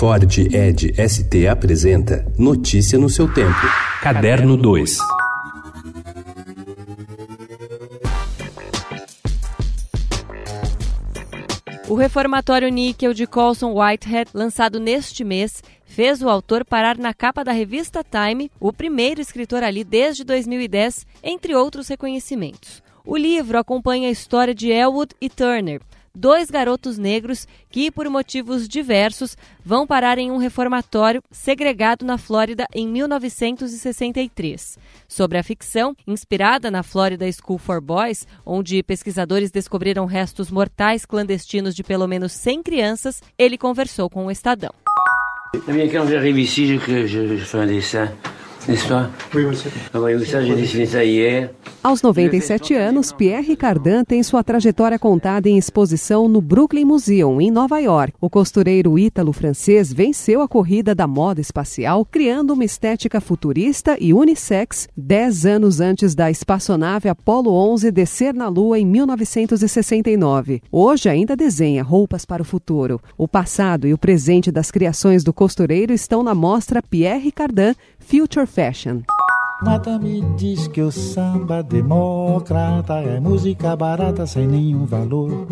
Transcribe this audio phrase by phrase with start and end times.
[0.00, 3.60] Ford Ed ST apresenta Notícia no seu tempo.
[4.00, 4.96] Caderno 2.
[11.86, 17.44] O reformatório níquel de Colson Whitehead, lançado neste mês, fez o autor parar na capa
[17.44, 22.82] da revista Time, o primeiro escritor ali desde 2010, entre outros reconhecimentos.
[23.04, 25.82] O livro acompanha a história de Elwood e Turner,
[26.14, 32.66] dois garotos negros que, por motivos diversos, vão parar em um reformatório segregado na Flórida
[32.74, 34.78] em 1963.
[35.08, 41.74] Sobre a ficção, inspirada na Florida School for Boys, onde pesquisadores descobriram restos mortais clandestinos
[41.74, 44.72] de pelo menos 100 crianças, ele conversou com o Estadão.
[45.52, 48.08] Eh quand j'arrive ici, je, je, je dessin.
[51.02, 51.50] Hier.
[51.82, 57.50] Aos 97 anos, Pierre Cardin tem sua trajetória contada em exposição no Brooklyn Museum, em
[57.50, 58.12] Nova York.
[58.20, 64.88] O costureiro ítalo-francês venceu a corrida da moda espacial, criando uma estética futurista e unissex,
[64.94, 70.62] dez anos antes da espaçonave Apollo 11 descer na Lua em 1969.
[70.70, 73.00] Hoje ainda desenha roupas para o futuro.
[73.16, 78.46] O passado e o presente das criações do costureiro estão na mostra Pierre Cardin Future
[78.50, 79.02] Fashion.
[79.62, 85.46] Nada me diz que o samba democrata é música barata sem nenhum valor.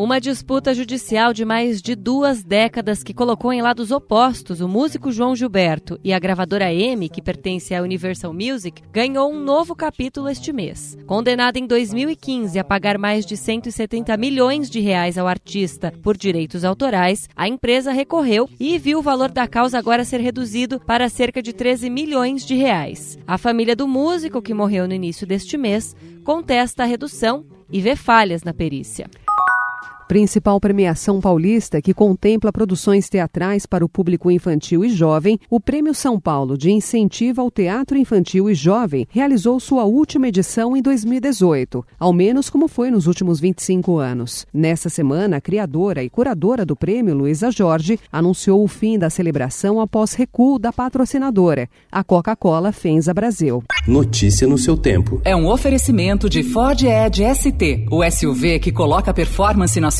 [0.00, 5.12] Uma disputa judicial de mais de duas décadas que colocou em lados opostos o músico
[5.12, 10.30] João Gilberto e a gravadora M, que pertence à Universal Music, ganhou um novo capítulo
[10.30, 10.96] este mês.
[11.06, 16.64] Condenada em 2015 a pagar mais de 170 milhões de reais ao artista por direitos
[16.64, 21.42] autorais, a empresa recorreu e viu o valor da causa agora ser reduzido para cerca
[21.42, 23.18] de 13 milhões de reais.
[23.26, 27.94] A família do músico, que morreu no início deste mês, contesta a redução e vê
[27.94, 29.06] falhas na perícia
[30.10, 35.94] principal premiação paulista que contempla produções teatrais para o público infantil e jovem, o Prêmio
[35.94, 41.86] São Paulo de Incentivo ao Teatro Infantil e Jovem realizou sua última edição em 2018,
[41.96, 44.48] ao menos como foi nos últimos 25 anos.
[44.52, 49.80] Nessa semana, a criadora e curadora do prêmio, Luísa Jorge, anunciou o fim da celebração
[49.80, 53.62] após recuo da patrocinadora, a Coca-Cola Fenza Brasil.
[53.86, 55.22] Notícia no seu tempo.
[55.24, 59.99] É um oferecimento de Ford Edge ST, o SUV que coloca performance na